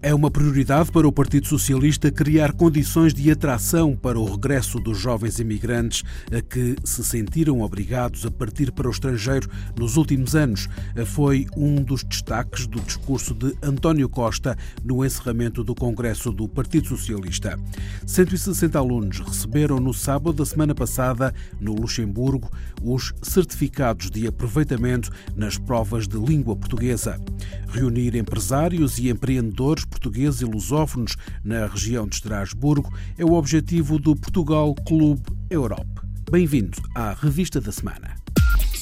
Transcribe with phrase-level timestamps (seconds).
[0.00, 4.96] é uma prioridade para o Partido Socialista criar condições de atração para o regresso dos
[4.96, 10.68] jovens imigrantes a que se sentiram obrigados a partir para o estrangeiro nos últimos anos.
[11.06, 16.86] Foi um dos destaques do discurso de António Costa no encerramento do Congresso do Partido
[16.86, 17.58] Socialista.
[18.06, 22.50] 160 alunos receberam no sábado da semana passada, no Luxemburgo,
[22.82, 27.20] os certificados de aproveitamento nas provas de língua portuguesa.
[27.68, 34.14] Reunir empresários e empreendedores portugueses e lusófonos na região de Estrasburgo é o objetivo do
[34.14, 36.00] Portugal Clube Europe.
[36.30, 38.16] Bem-vindo à Revista da Semana.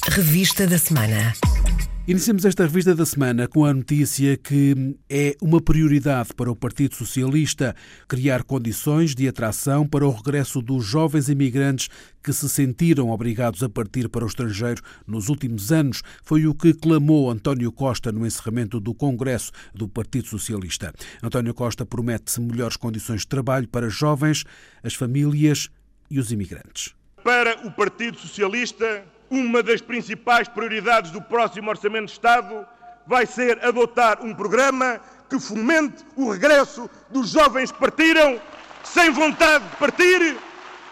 [0.09, 1.33] Revista da Semana.
[2.09, 6.95] Iniciamos esta revista da semana com a notícia que é uma prioridade para o Partido
[6.95, 7.75] Socialista
[8.07, 11.89] criar condições de atração para o regresso dos jovens imigrantes
[12.23, 16.01] que se sentiram obrigados a partir para o estrangeiro nos últimos anos.
[16.23, 20.93] Foi o que clamou António Costa no encerramento do Congresso do Partido Socialista.
[21.21, 24.45] António Costa promete melhores condições de trabalho para jovens,
[24.81, 25.67] as famílias
[26.09, 26.95] e os imigrantes.
[27.21, 32.65] Para o Partido Socialista, uma das principais prioridades do próximo Orçamento de Estado
[33.05, 38.39] vai ser adotar um programa que fomente o regresso dos jovens que partiram
[38.83, 40.37] sem vontade de partir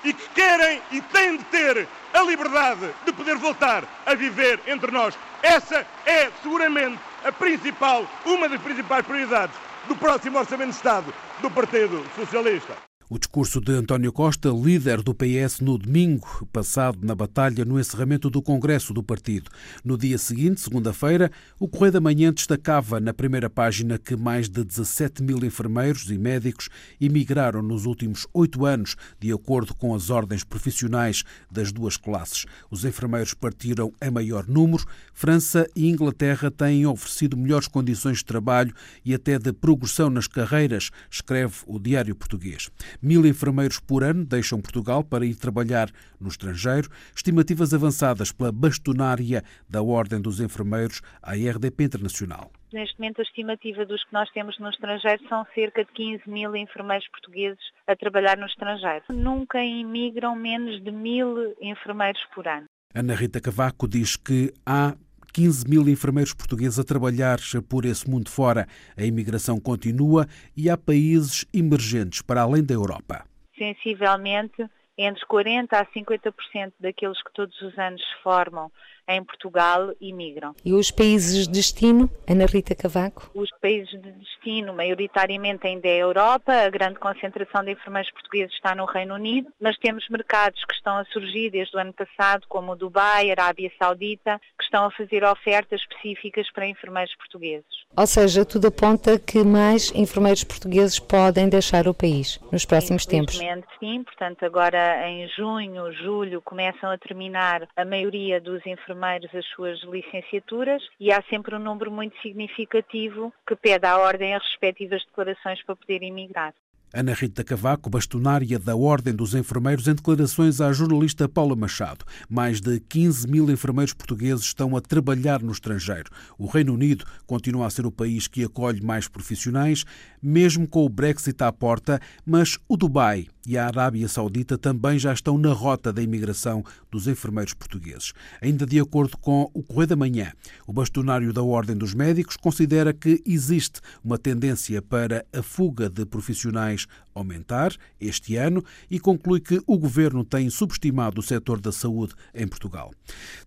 [0.04, 4.92] e que querem e têm de ter a liberdade de poder voltar a viver entre
[4.92, 5.18] nós.
[5.42, 9.56] Essa é seguramente a principal, uma das principais prioridades
[9.88, 12.76] do próximo Orçamento de Estado do Partido Socialista.
[13.08, 18.32] O discurso de António Costa, líder do PS, no domingo passado na batalha no encerramento
[18.32, 19.52] do Congresso do partido.
[19.84, 24.64] No dia seguinte, segunda-feira, o Correio da Manhã destacava na primeira página que mais de
[24.64, 26.68] 17 mil enfermeiros e médicos
[27.00, 32.48] emigraram nos últimos oito anos, de acordo com as ordens profissionais das duas classes.
[32.72, 34.84] Os enfermeiros partiram em maior número.
[35.14, 38.74] França e Inglaterra têm oferecido melhores condições de trabalho
[39.06, 42.72] e até de progressão nas carreiras, escreve o Diário Português.
[43.06, 46.90] Mil enfermeiros por ano deixam Portugal para ir trabalhar no estrangeiro.
[47.16, 52.52] Estimativas avançadas pela bastonária da Ordem dos Enfermeiros à RDP Internacional.
[52.74, 56.56] Neste momento, a estimativa dos que nós temos no estrangeiro são cerca de 15 mil
[56.56, 59.04] enfermeiros portugueses a trabalhar no estrangeiro.
[59.10, 62.66] Nunca imigram menos de mil enfermeiros por ano.
[62.92, 64.96] Ana Rita Cavaco diz que há
[65.36, 68.66] 15 mil enfermeiros portugueses a trabalhar por esse mundo fora.
[68.96, 70.26] A imigração continua
[70.56, 73.26] e há países emergentes para além da Europa.
[73.58, 74.66] Sensivelmente,
[74.98, 78.72] entre 40% a 50% daqueles que todos os anos se formam
[79.08, 80.54] em Portugal imigram.
[80.64, 83.30] E os países de destino, Ana Rita Cavaco?
[83.34, 88.54] Os países de destino, maioritariamente ainda é a Europa, a grande concentração de enfermeiros portugueses
[88.56, 92.46] está no Reino Unido, mas temos mercados que estão a surgir desde o ano passado,
[92.48, 97.66] como o Dubai, a Arábia Saudita, que estão a fazer ofertas específicas para enfermeiros portugueses.
[97.96, 103.40] Ou seja, tudo aponta que mais enfermeiros portugueses podem deixar o país nos próximos tempos.
[103.80, 109.46] Sim, portanto agora em junho, julho começam a terminar a maioria dos enfermeiros enfermeiros as
[109.48, 115.04] suas licenciaturas e há sempre um número muito significativo que pede à Ordem as respectivas
[115.06, 116.54] declarações para poder emigrar.
[116.94, 122.06] Ana Rita Cavaco, bastonária da Ordem dos Enfermeiros, em declarações à jornalista Paula Machado.
[122.30, 126.10] Mais de 15 mil enfermeiros portugueses estão a trabalhar no estrangeiro.
[126.38, 129.84] O Reino Unido continua a ser o país que acolhe mais profissionais,
[130.24, 135.14] mesmo com o Brexit à porta, mas o Dubai e a Arábia Saudita também já
[135.14, 138.14] estão na rota da imigração dos enfermeiros portugueses.
[138.42, 140.32] Ainda de acordo com o Correio da Manhã,
[140.66, 146.06] o bastonário da Ordem dos Médicos considera que existe uma tendência para a fuga de
[146.06, 152.14] profissionais aumentar este ano e conclui que o governo tem subestimado o setor da saúde
[152.34, 152.92] em Portugal.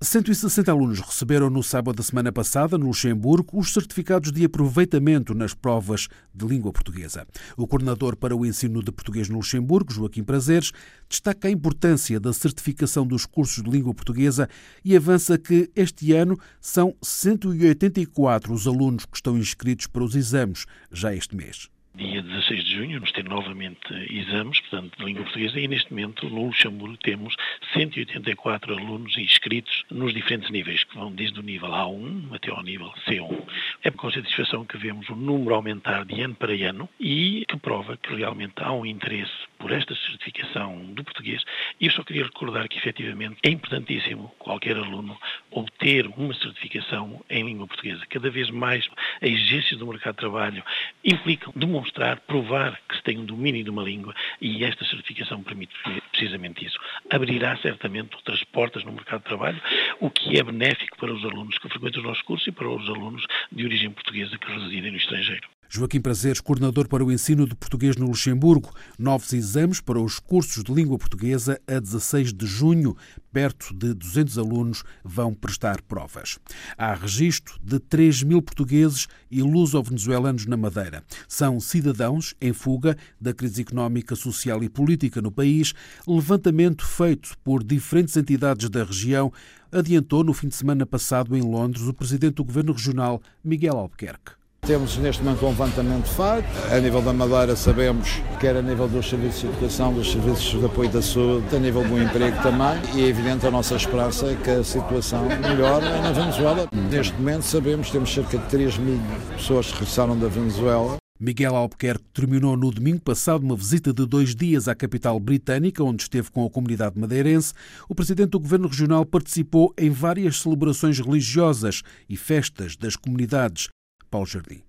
[0.00, 5.52] 160 alunos receberam no sábado da semana passada, no Luxemburgo, os certificados de aproveitamento nas
[5.52, 7.26] provas de língua portuguesa.
[7.56, 10.72] O coordenador para o ensino de português no Luxemburgo, Joaquim Prazeres,
[11.08, 14.48] destaca a importância da certificação dos cursos de língua portuguesa
[14.84, 20.64] e avança que este ano são 184 os alunos que estão inscritos para os exames
[20.90, 25.58] já este mês dia 16 de junho, vamos ter novamente exames, portanto, de língua portuguesa,
[25.58, 27.34] e neste momento no Luxemburgo temos
[27.72, 32.92] 184 alunos inscritos nos diferentes níveis, que vão desde o nível A1 até ao nível
[33.04, 33.42] C1.
[33.82, 37.96] É com satisfação que vemos o número aumentar de ano para ano e que prova
[37.96, 41.42] que realmente há um interesse por esta certificação do português.
[41.80, 45.18] E eu só queria recordar que, efetivamente, é importantíssimo qualquer aluno
[45.50, 48.06] obter uma certificação em língua portuguesa.
[48.08, 48.88] Cada vez mais
[49.20, 50.62] as exigências do mercado de trabalho
[51.04, 55.74] implicam demonstrar, provar que se tem um domínio de uma língua e esta certificação permite
[56.10, 56.78] precisamente isso.
[57.10, 59.60] Abrirá certamente outras portas no mercado de trabalho,
[60.00, 62.88] o que é benéfico para os alunos que frequentam os nossos cursos e para os
[62.88, 65.57] alunos de origem portuguesa que residem no estrangeiro.
[65.70, 68.72] Joaquim Prazeres, coordenador para o ensino de português no Luxemburgo.
[68.98, 72.96] Novos exames para os cursos de língua portuguesa a 16 de junho.
[73.30, 76.38] Perto de 200 alunos vão prestar provas.
[76.78, 81.04] Há registro de 3 mil portugueses e luso-venezuelanos na Madeira.
[81.28, 85.74] São cidadãos em fuga da crise económica, social e política no país.
[86.06, 89.30] Levantamento feito por diferentes entidades da região
[89.70, 94.37] adiantou no fim de semana passado em Londres o presidente do governo regional, Miguel Albuquerque.
[94.68, 96.46] Temos neste momento um levantamento feito.
[96.70, 100.66] A nível da Madeira sabemos, quer a nível dos serviços de educação, dos serviços de
[100.66, 102.78] apoio da saúde, a nível do emprego também.
[102.94, 106.68] E é evidente a nossa esperança é que a situação melhore na Venezuela.
[106.90, 109.00] Neste momento sabemos, temos cerca de 3 mil
[109.34, 110.98] pessoas que regressaram da Venezuela.
[111.18, 116.02] Miguel Albuquerque terminou no domingo passado uma visita de dois dias à capital britânica, onde
[116.02, 117.54] esteve com a comunidade madeirense.
[117.88, 123.70] O presidente do governo regional participou em várias celebrações religiosas e festas das comunidades
[124.10, 124.62] Paulo Jardim.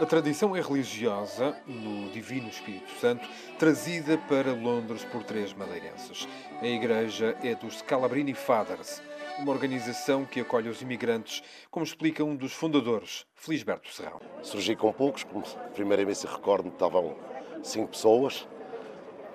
[0.00, 6.28] A tradição é religiosa no Divino Espírito Santo, trazida para Londres por três madeirenses.
[6.62, 9.02] A igreja é dos Scalabrini Fathers,
[9.40, 14.20] uma organização que acolhe os imigrantes, como explica um dos fundadores, Felisberto Serrão.
[14.40, 15.42] Surgi com poucos, como
[15.74, 17.16] primeira vez se recordo, estavam
[17.64, 18.46] cinco pessoas.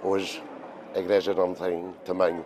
[0.02, 0.42] Hoje
[0.94, 2.46] a igreja não tem tamanho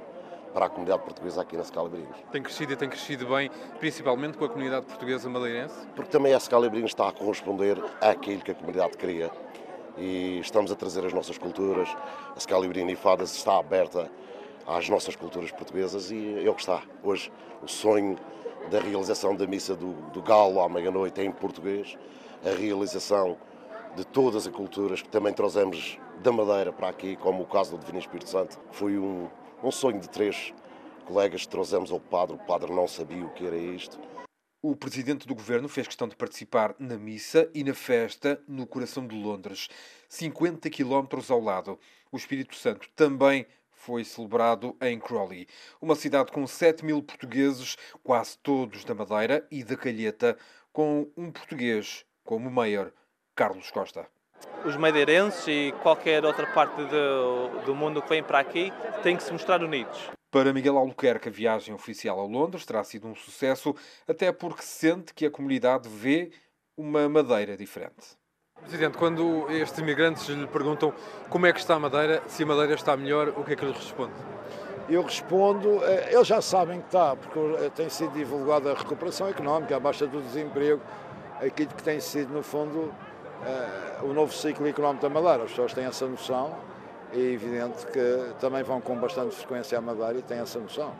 [0.53, 2.17] para a comunidade portuguesa aqui na Scalabrinos.
[2.31, 5.85] Tem crescido e tem crescido bem, principalmente com a comunidade portuguesa madeirense?
[5.95, 9.29] Porque também a Scalabrinos está a corresponder àquilo que a comunidade queria
[9.97, 11.89] e estamos a trazer as nossas culturas.
[12.35, 14.09] A Scalabrino e Fadas está aberta
[14.65, 16.81] às nossas culturas portuguesas e é o que está.
[17.03, 18.17] Hoje, o sonho
[18.71, 21.97] da realização da missa do, do Galo à meia-noite em português,
[22.45, 23.37] a realização
[23.95, 27.79] de todas as culturas que também trouxemos da Madeira para aqui, como o caso do
[27.79, 28.59] Divino Espírito Santo.
[28.71, 29.29] Foi um,
[29.63, 30.53] um sonho de três
[31.05, 32.35] colegas que trouxemos ao padre.
[32.35, 33.99] O padre não sabia o que era isto.
[34.61, 39.05] O presidente do governo fez questão de participar na missa e na festa no coração
[39.05, 39.69] de Londres,
[40.09, 41.79] 50 quilómetros ao lado.
[42.11, 45.47] O Espírito Santo também foi celebrado em Crawley,
[45.79, 50.35] uma cidade com 7 mil portugueses, quase todos da Madeira e da Calheta,
[50.73, 52.91] com um português como mayor.
[53.35, 54.16] Carlos Costa.
[54.65, 58.73] Os madeirenses e qualquer outra parte do, do mundo que vem para aqui
[59.03, 60.09] têm que se mostrar unidos.
[60.29, 63.73] Para Miguel Albuquerque, a viagem oficial a Londres terá sido um sucesso,
[64.07, 66.31] até porque sente que a comunidade vê
[66.75, 68.17] uma Madeira diferente.
[68.59, 70.93] Presidente, quando estes imigrantes lhe perguntam
[71.29, 73.65] como é que está a Madeira, se a Madeira está melhor, o que é que
[73.65, 74.13] lhe responde?
[74.89, 79.29] Eu respondo, eh, eles já sabem que está, porque eh, tem sido divulgada a recuperação
[79.29, 80.81] económica, a baixa do desemprego,
[81.39, 82.93] aquilo que tem sido, no fundo,
[84.03, 85.43] o novo ciclo económico da Madeira.
[85.43, 86.57] As pessoas têm essa noção
[87.13, 90.93] e é evidente que também vão com bastante frequência à Madeira e têm essa noção.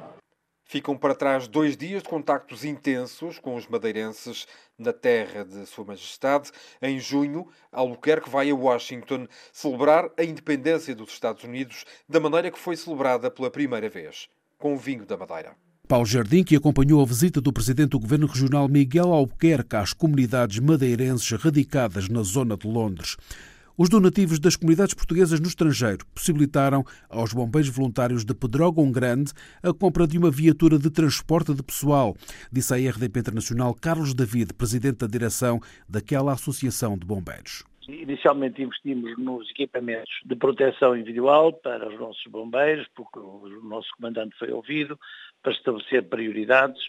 [0.69, 4.45] Ficam para trás dois dias de contactos intensos com os madeirenses
[4.77, 6.51] na terra de Sua Majestade.
[6.81, 12.59] Em junho, Albuquerque vai a Washington celebrar a independência dos Estados Unidos da maneira que
[12.59, 15.55] foi celebrada pela primeira vez, com o vinho da Madeira.
[15.87, 20.59] Paulo Jardim, que acompanhou a visita do presidente do governo regional Miguel Albuquerque às comunidades
[20.59, 23.15] madeirenses radicadas na zona de Londres.
[23.77, 29.31] Os donativos das comunidades portuguesas no estrangeiro possibilitaram aos bombeiros voluntários de Pedrógão Grande
[29.63, 32.17] a compra de uma viatura de transporte de pessoal,
[32.51, 37.63] disse a RDP Internacional Carlos David, presidente da direção daquela associação de bombeiros.
[37.87, 44.37] Inicialmente investimos nos equipamentos de proteção individual para os nossos bombeiros, porque o nosso comandante
[44.37, 44.99] foi ouvido,
[45.41, 46.83] para estabelecer prioridades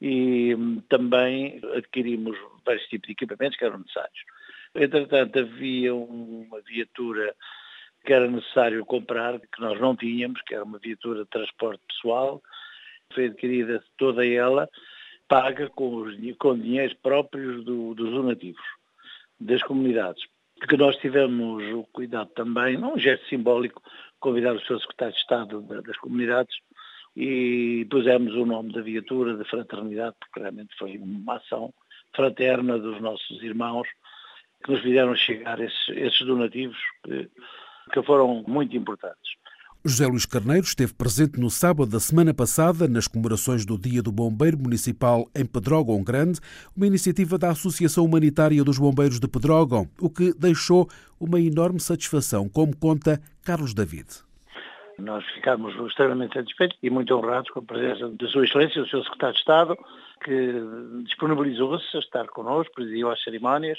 [0.00, 2.36] e hum, também adquirimos
[2.66, 4.18] vários tipos de equipamentos que eram necessários.
[4.74, 7.32] Entretanto, havia uma viatura
[8.04, 12.42] que era necessário comprar, que nós não tínhamos, que era uma viatura de transporte pessoal,
[13.14, 14.68] foi adquirida toda ela,
[15.28, 18.73] paga com, os, com dinheiros próprios do, dos donativos
[19.44, 20.22] das comunidades.
[20.68, 23.82] Que nós tivemos o cuidado também, um gesto simbólico,
[24.18, 24.80] convidar o Sr.
[24.80, 26.56] Secretário de Estado das Comunidades
[27.16, 31.72] e pusemos o nome da viatura de fraternidade, porque realmente foi uma ação
[32.14, 33.86] fraterna dos nossos irmãos
[34.64, 37.28] que nos fizeram chegar esses, esses donativos que,
[37.92, 39.34] que foram muito importantes.
[39.86, 44.10] José Luís Carneiro esteve presente no sábado da semana passada nas comemorações do Dia do
[44.10, 46.40] Bombeiro Municipal em Pedrógão Grande,
[46.74, 50.88] uma iniciativa da Associação Humanitária dos Bombeiros de Pedrógão, o que deixou
[51.20, 54.08] uma enorme satisfação, como conta Carlos David.
[54.98, 59.04] Nós ficámos extremamente satisfeitos e muito honrados com a presença da Sua Excelência, o Sr.
[59.04, 59.78] Secretário de Estado,
[60.24, 63.78] que disponibilizou-se a estar connosco, presidiu as cerimónias.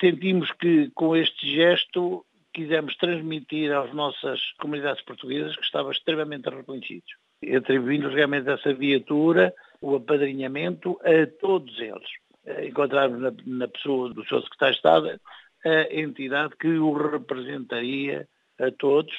[0.00, 2.24] Sentimos que com este gesto
[2.56, 7.12] quisemos transmitir às nossas comunidades portuguesas que estavam extremamente reconhecidos,
[7.54, 12.08] atribuindo realmente essa viatura, o apadrinhamento a todos eles.
[12.46, 15.20] Eh, encontrarmos na, na pessoa do seu secretário de Estado
[15.66, 18.26] a entidade que o representaria
[18.58, 19.12] a todos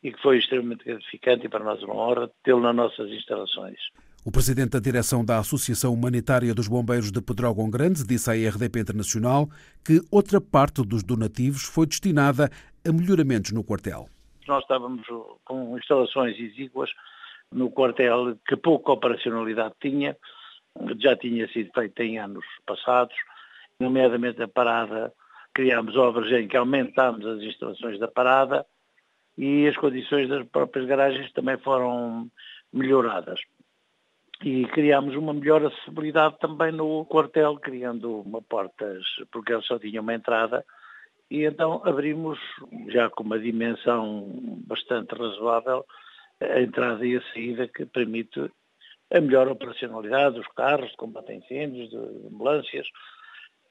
[0.00, 3.78] e que foi extremamente gratificante e para nós uma honra tê-lo nas nossas instalações.
[4.24, 8.80] O presidente da direção da Associação Humanitária dos Bombeiros de Pedrógão Grande disse à RDP
[8.80, 9.50] Internacional
[9.84, 12.50] que outra parte dos donativos foi destinada
[12.86, 14.08] a melhoramentos no quartel.
[14.46, 15.06] Nós estávamos
[15.44, 16.90] com instalações exíguas
[17.50, 20.16] no quartel que pouca operacionalidade tinha,
[20.98, 23.14] já tinha sido feito em anos passados,
[23.80, 25.12] nomeadamente a parada,
[25.54, 28.66] criámos obras em que aumentámos as instalações da parada
[29.38, 32.30] e as condições das próprias garagens também foram
[32.72, 33.40] melhoradas
[34.42, 40.00] e criámos uma melhor acessibilidade também no quartel, criando uma portas, porque ele só tinha
[40.00, 40.64] uma entrada,
[41.30, 42.38] e então abrimos,
[42.88, 44.28] já com uma dimensão
[44.66, 45.84] bastante razoável,
[46.40, 48.50] a entrada e a saída que permite
[49.12, 52.86] a melhor operacionalidade dos carros de combate a incêndios, de ambulâncias.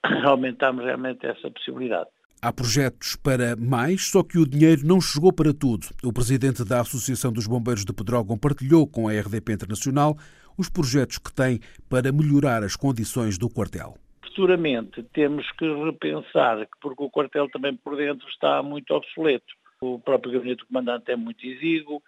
[0.26, 2.10] Aumentamos realmente essa possibilidade.
[2.42, 5.88] Há projetos para mais, só que o dinheiro não chegou para tudo.
[6.04, 10.18] O presidente da Associação dos Bombeiros de Pedrógão partilhou com a RDP Internacional
[10.58, 13.96] os projetos que tem para melhorar as condições do quartel.
[14.34, 19.54] Futuramente temos que repensar, porque o quartel também por dentro está muito obsoleto.
[19.80, 22.02] O próprio gabinete do comandante é muito exíguo,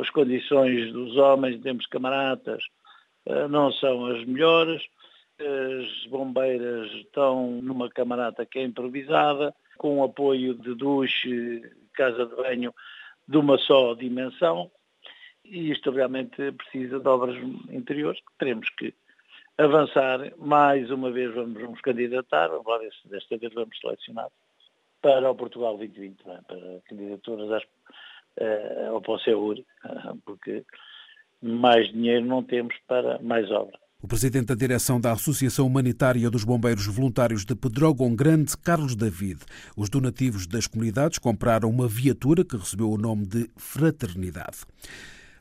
[0.00, 2.62] as condições dos homens, temos camaradas,
[3.26, 4.82] eh, não são as melhores,
[5.40, 11.60] as bombeiras estão numa camarata que é improvisada, com o apoio de duche,
[11.94, 12.72] casa de banho
[13.26, 14.70] de uma só dimensão,
[15.44, 17.36] e isto realmente precisa de obras
[17.68, 18.94] interiores que teremos que
[19.58, 20.32] avançar.
[20.38, 24.28] Mais uma vez vamos nos candidatar, vamos lá ver se desta vez vamos selecionar
[25.00, 26.40] para o Portugal 2020, é?
[26.46, 27.62] para candidaturas às,
[28.40, 30.64] uh, uh, porque
[31.42, 33.78] mais dinheiro não temos para mais obra.
[34.02, 39.40] O presidente da direção da Associação Humanitária dos Bombeiros Voluntários de Pedrógão Grande, Carlos David.
[39.76, 44.66] Os donativos das comunidades compraram uma viatura que recebeu o nome de Fraternidade.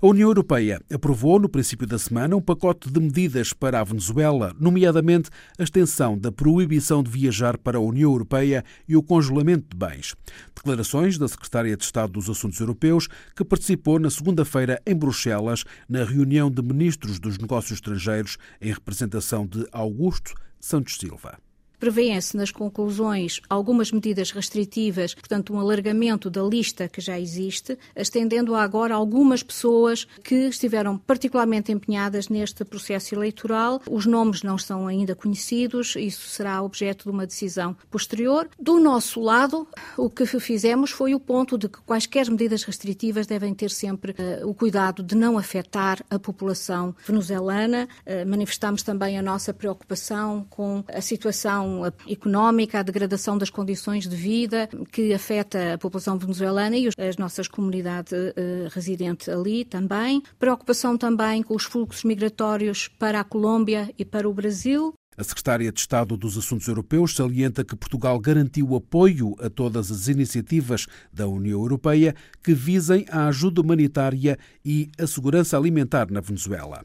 [0.03, 4.53] A União Europeia aprovou no princípio da semana um pacote de medidas para a Venezuela,
[4.59, 9.77] nomeadamente a extensão da proibição de viajar para a União Europeia e o congelamento de
[9.77, 10.13] bens.
[10.53, 16.03] Declarações da Secretária de Estado dos Assuntos Europeus, que participou na segunda-feira em Bruxelas, na
[16.03, 21.37] reunião de ministros dos negócios estrangeiros, em representação de Augusto Santos Silva.
[21.79, 28.55] Prevêem-se nas conclusões algumas medidas restritivas, portanto, um alargamento da lista que já existe, estendendo
[28.55, 33.81] a agora algumas pessoas que estiveram particularmente empenhadas neste processo eleitoral.
[33.89, 38.47] Os nomes não estão ainda conhecidos, isso será objeto de uma decisão posterior.
[38.59, 43.53] Do nosso lado, o que fizemos foi o ponto de que quaisquer medidas restritivas devem
[43.53, 47.87] ter sempre uh, o cuidado de não afetar a população venezuelana.
[48.05, 51.72] Uh, manifestamos também a nossa preocupação com a situação
[52.07, 57.47] económica, a degradação das condições de vida que afeta a população venezuelana e as nossas
[57.47, 60.21] comunidades uh, residentes ali também.
[60.37, 64.93] Preocupação também com os fluxos migratórios para a Colômbia e para o Brasil.
[65.15, 70.07] A secretária de Estado dos Assuntos Europeus salienta que Portugal garantiu apoio a todas as
[70.07, 76.83] iniciativas da União Europeia que visem a ajuda humanitária e a segurança alimentar na Venezuela.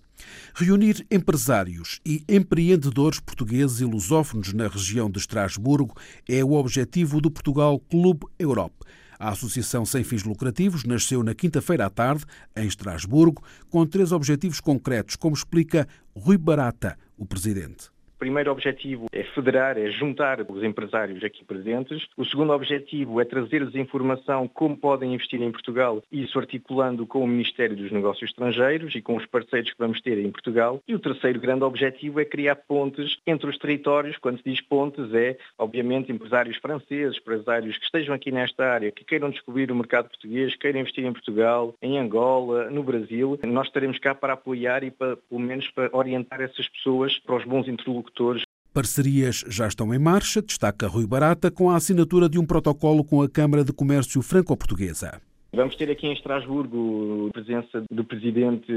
[0.54, 5.94] Reunir empresários e empreendedores portugueses e lusófonos na região de Estrasburgo
[6.28, 8.76] é o objetivo do Portugal Clube Europe.
[9.18, 14.60] A associação sem fins lucrativos nasceu na quinta-feira à tarde, em Estrasburgo, com três objetivos
[14.60, 17.90] concretos, como explica Rui Barata, o presidente.
[18.18, 22.08] Primeiro objetivo é federar, é juntar os empresários aqui presentes.
[22.16, 27.28] O segundo objetivo é trazer-lhes informação como podem investir em Portugal, isso articulando com o
[27.28, 30.82] Ministério dos Negócios Estrangeiros e com os parceiros que vamos ter em Portugal.
[30.88, 34.18] E o terceiro grande objetivo é criar pontes entre os territórios.
[34.18, 39.04] Quando se diz pontes, é, obviamente, empresários franceses, empresários que estejam aqui nesta área, que
[39.04, 43.38] queiram descobrir o mercado português, queiram investir em Portugal, em Angola, no Brasil.
[43.44, 47.44] Nós estaremos cá para apoiar e, para, pelo menos, para orientar essas pessoas para os
[47.44, 48.42] bons interlocutores interlocutores.
[48.72, 53.22] Parcerias já estão em marcha, destaca Rui Barata, com a assinatura de um protocolo com
[53.22, 55.20] a Câmara de Comércio Franco-Portuguesa.
[55.50, 58.70] Vamos ter aqui em Estrasburgo a presença do presidente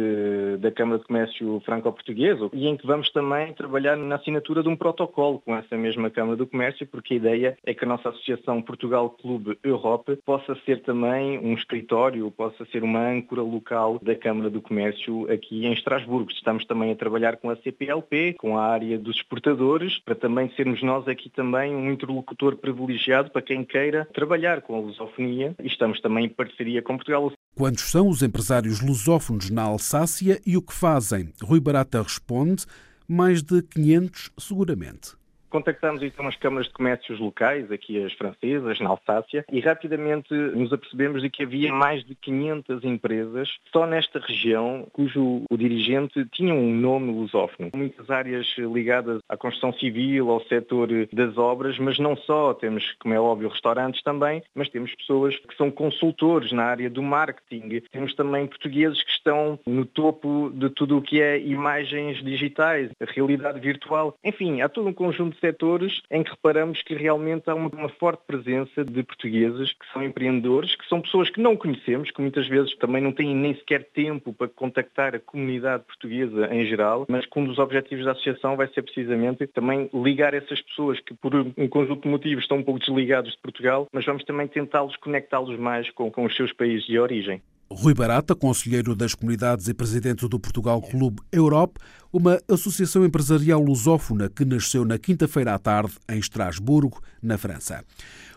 [0.59, 4.75] da Câmara de Comércio franco-portuguesa e em que vamos também trabalhar na assinatura de um
[4.77, 8.61] protocolo com essa mesma Câmara do Comércio, porque a ideia é que a nossa Associação
[8.61, 14.49] Portugal Clube Europe possa ser também um escritório, possa ser uma âncora local da Câmara
[14.49, 16.31] do Comércio aqui em Estrasburgo.
[16.31, 20.81] Estamos também a trabalhar com a CPLP, com a área dos exportadores, para também sermos
[20.81, 25.99] nós aqui também um interlocutor privilegiado para quem queira trabalhar com a lusofonia e estamos
[25.99, 27.31] também em parceria parceria com Portugal.
[27.55, 31.33] Quantos são os empresários lusófonos na Alsácia e o que fazem?
[31.43, 32.65] Rui Barata responde:
[33.07, 35.20] mais de 500, seguramente.
[35.51, 40.71] Contactámos então as câmaras de comércios locais, aqui as francesas, na Alsácia, e rapidamente nos
[40.71, 46.53] apercebemos de que havia mais de 500 empresas só nesta região cujo o dirigente tinha
[46.53, 47.69] um nome lusófono.
[47.75, 52.53] Muitas áreas ligadas à construção civil, ao setor das obras, mas não só.
[52.53, 57.03] Temos, como é óbvio, restaurantes também, mas temos pessoas que são consultores na área do
[57.03, 57.81] marketing.
[57.91, 63.59] Temos também portugueses que estão no topo de tudo o que é imagens digitais, realidade
[63.59, 64.15] virtual.
[64.23, 68.85] Enfim, há todo um conjunto setores em que reparamos que realmente há uma, forte presença
[68.85, 73.01] de portugueses que são empreendedores, que são pessoas que não conhecemos, que muitas vezes também
[73.01, 77.45] não têm nem sequer tempo para contactar a comunidade portuguesa em geral, mas que um
[77.45, 82.03] dos objetivos da associação vai ser precisamente também ligar essas pessoas que por um conjunto
[82.03, 86.11] de motivos estão um pouco desligados de Portugal, mas vamos também tentá-los, conectá-los mais com,
[86.11, 87.41] com os seus países de origem.
[87.73, 91.79] Rui Barata, conselheiro das comunidades e presidente do Portugal Clube Europe,
[92.11, 97.81] uma associação empresarial lusófona que nasceu na quinta-feira à tarde em Estrasburgo, na França.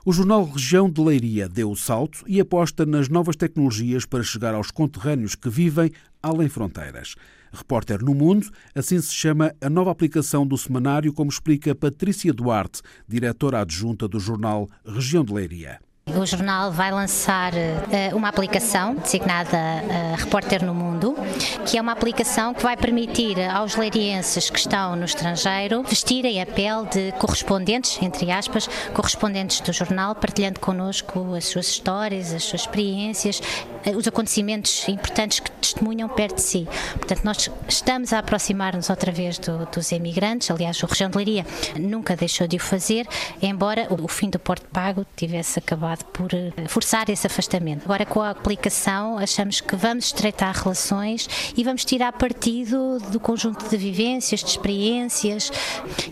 [0.07, 4.55] O jornal Região de Leiria deu o salto e aposta nas novas tecnologias para chegar
[4.55, 5.91] aos conterrâneos que vivem
[6.23, 7.17] além fronteiras.
[7.53, 12.83] Repórter no Mundo, assim se chama a nova aplicação do semanário, como explica Patrícia Duarte,
[13.07, 15.81] diretora adjunta do jornal Região de Leiria.
[16.06, 21.16] O jornal vai lançar uh, uma aplicação designada uh, Repórter no Mundo,
[21.64, 26.46] que é uma aplicação que vai permitir aos leirienses que estão no estrangeiro vestirem a
[26.46, 32.61] pele de correspondentes, entre aspas, correspondentes do jornal, partilhando connosco as suas histórias, as suas
[32.61, 33.40] experiências,
[33.87, 36.68] uh, os acontecimentos importantes que testemunham perto de si.
[36.99, 41.47] Portanto, nós estamos a aproximar-nos outra vez do, dos emigrantes, aliás, o Região de Leiria
[41.80, 43.08] nunca deixou de o fazer,
[43.40, 47.85] embora o fim do Porto Pago tivesse acabado acabado por eh, forçar esse afastamento.
[47.85, 53.69] Agora, com a aplicação, achamos que vamos estreitar relações e vamos tirar partido do conjunto
[53.69, 55.50] de vivências, de experiências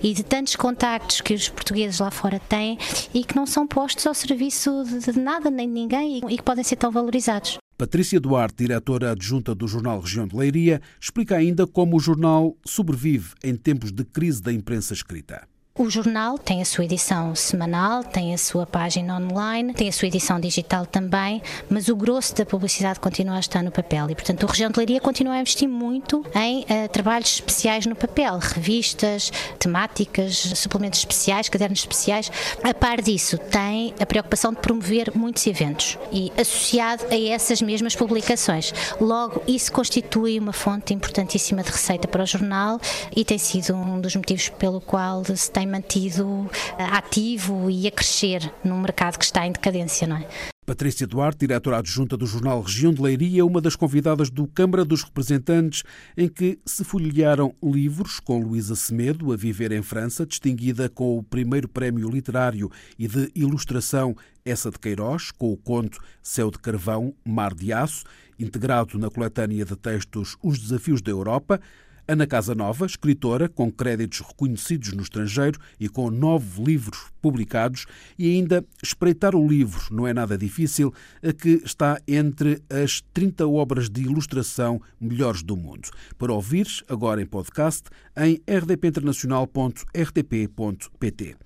[0.02, 2.78] e de tantos contactos que os portugueses lá fora têm
[3.12, 6.64] e que não são postos ao serviço de nada nem de ninguém e que podem
[6.64, 7.58] ser tão valorizados.
[7.76, 13.32] Patrícia Duarte, diretora adjunta do jornal Região de Leiria, explica ainda como o jornal sobrevive
[13.42, 15.51] em tempos de crise da imprensa escrita.
[15.74, 20.06] O jornal tem a sua edição semanal, tem a sua página online, tem a sua
[20.06, 24.42] edição digital também, mas o grosso da publicidade continua a estar no papel e, portanto,
[24.42, 29.32] o Região de Leiria continua a investir muito em uh, trabalhos especiais no papel, revistas,
[29.58, 32.30] temáticas, suplementos especiais, cadernos especiais.
[32.62, 37.96] A par disso, tem a preocupação de promover muitos eventos e associado a essas mesmas
[37.96, 38.74] publicações.
[39.00, 42.78] Logo, isso constitui uma fonte importantíssima de receita para o jornal
[43.16, 47.86] e tem sido um dos motivos pelo qual se tem tem mantido eh, ativo e
[47.86, 50.26] a crescer num mercado que está em decadência, não é?
[50.66, 55.02] Patrícia Duarte, diretora adjunta do jornal Região de Leiria, uma das convidadas do Câmara dos
[55.02, 55.82] Representantes,
[56.16, 61.22] em que se folhearam livros com Luísa Semedo, a viver em França, distinguida com o
[61.22, 67.14] primeiro prémio literário e de ilustração Essa de Queiroz, com o conto Céu de Carvão,
[67.24, 68.04] Mar de Aço,
[68.38, 71.60] integrado na coletânea de textos Os Desafios da Europa,
[72.06, 77.86] Ana Casa Nova, escritora com créditos reconhecidos no estrangeiro e com nove livros publicados,
[78.18, 83.46] e ainda espreitar o livro não é nada difícil, a que está entre as 30
[83.46, 85.88] obras de ilustração melhores do mundo.
[86.18, 87.84] Para ouvir, agora em podcast,
[88.16, 91.36] em rdpinternacional.rtp.pt.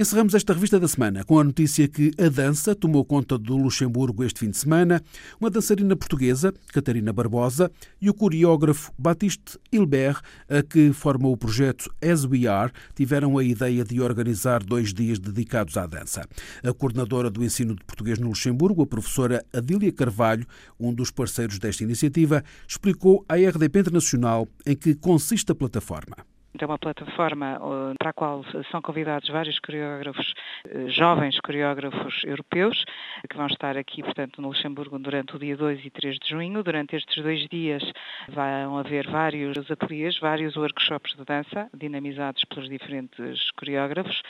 [0.00, 4.24] Encerramos esta revista da semana com a notícia que a dança tomou conta do Luxemburgo
[4.24, 5.02] este fim de semana.
[5.38, 11.94] Uma dançarina portuguesa, Catarina Barbosa, e o coreógrafo Batiste Hilbert, a que formou o projeto
[12.00, 16.26] As We Are, tiveram a ideia de organizar dois dias dedicados à dança.
[16.64, 20.46] A coordenadora do ensino de português no Luxemburgo, a professora Adília Carvalho,
[20.80, 26.16] um dos parceiros desta iniciativa, explicou à RDP Internacional em que consiste a plataforma.
[26.58, 30.34] É uma plataforma uh, para a qual são convidados vários coreógrafos,
[30.66, 32.84] uh, jovens coreógrafos europeus,
[33.28, 36.62] que vão estar aqui, portanto, no Luxemburgo durante o dia 2 e 3 de junho.
[36.62, 37.82] Durante estes dois dias
[38.28, 44.20] vão haver vários ateliês, vários workshops de dança, dinamizados pelos diferentes coreógrafos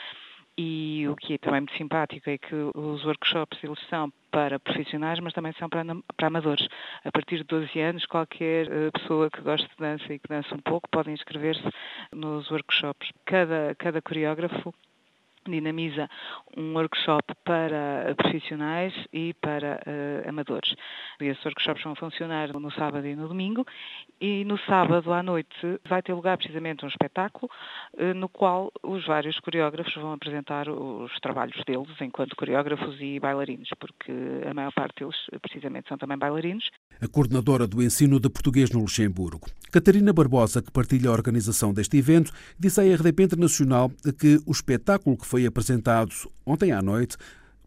[0.63, 5.19] e o que é também muito simpático é que os workshops eles são para profissionais,
[5.19, 5.83] mas também são para,
[6.19, 6.69] para amadores.
[7.03, 10.55] A partir de 12 anos, qualquer eh, pessoa que goste de dança e que dança
[10.55, 11.67] um pouco pode inscrever-se
[12.13, 13.11] nos workshops.
[13.25, 14.75] Cada, cada coreógrafo
[15.47, 16.09] dinamiza
[16.57, 20.75] um workshop para profissionais e para uh, amadores.
[21.21, 23.67] E esses workshops vão funcionar no sábado e no domingo
[24.21, 27.51] e no sábado à noite vai ter lugar precisamente um espetáculo
[27.95, 33.69] uh, no qual os vários coreógrafos vão apresentar os trabalhos deles enquanto coreógrafos e bailarinos,
[33.79, 34.13] porque
[34.49, 36.69] a maior parte deles precisamente são também bailarinos.
[37.03, 41.97] A coordenadora do ensino de português no Luxemburgo, Catarina Barbosa, que partilha a organização deste
[41.97, 46.13] evento, disse à RDP Internacional que o espetáculo que foi apresentado
[46.45, 47.17] ontem à noite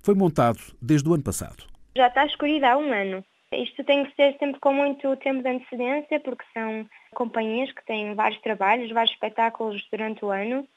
[0.03, 1.63] foi montado desde o ano passado.
[1.97, 3.25] Já está escolhido há um ano.
[3.51, 8.13] Isto tem que ser sempre com muito tempo de antecedência, porque são companhias que têm
[8.13, 10.67] vários trabalhos, vários espetáculos durante o ano.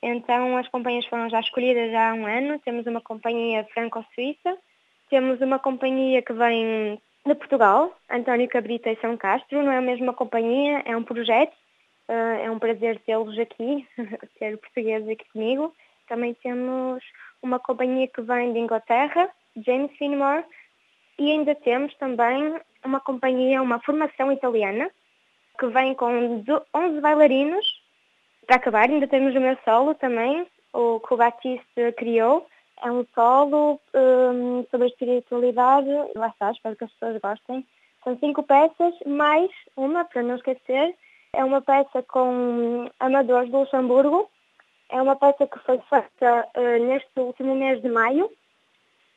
[0.00, 2.60] Então as companhias foram já escolhidas há um ano.
[2.60, 4.56] Temos uma companhia franco-suíça,
[5.10, 9.62] temos uma companhia que vem de Portugal, António Cabrita e São Castro.
[9.62, 11.54] Não é a mesma companhia, é um projeto.
[12.06, 13.86] É um prazer tê-los aqui,
[14.38, 15.74] ter portugueses aqui comigo.
[16.06, 17.02] Também temos
[17.42, 20.44] uma companhia que vem de Inglaterra, James Finmore,
[21.18, 24.90] e ainda temos também uma companhia, uma formação italiana,
[25.58, 27.66] que vem com 11 bailarinos.
[28.46, 32.46] Para acabar, ainda temos o meu solo também, o que o Batiste criou.
[32.84, 35.88] É um solo um, sobre a espiritualidade.
[36.14, 37.66] Lá está, espero que as pessoas gostem.
[38.04, 40.94] São cinco peças, mais uma, para não esquecer,
[41.32, 44.28] é uma peça com amadores do Luxemburgo,
[44.90, 48.30] é uma peça que foi feita uh, neste último mês de maio,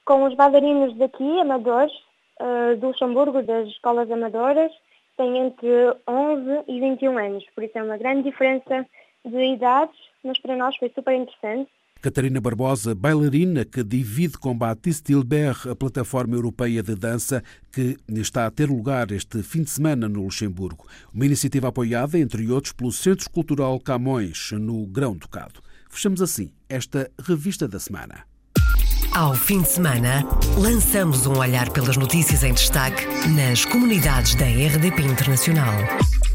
[0.06, 1.91] com os bailarinos daqui, amadores,
[2.39, 4.71] uh, do Luxemburgo, das escolas amadoras,
[5.17, 5.69] têm entre
[6.08, 8.86] 11 e 21 anos, por isso é uma grande diferença
[9.25, 11.69] de idades, mas para nós foi super interessante.
[12.01, 18.45] Catarina Barbosa, bailarina que divide com Baptiste Hilbert a plataforma europeia de dança que está
[18.45, 20.86] a ter lugar este fim de semana no Luxemburgo.
[21.13, 25.62] Uma iniciativa apoiada, entre outros, pelo Centro Cultural Camões, no Grão-Ducado.
[25.89, 28.25] Fechamos assim esta revista da semana.
[29.13, 30.23] Ao fim de semana,
[30.57, 35.73] lançamos um olhar pelas notícias em destaque nas comunidades da RDP Internacional.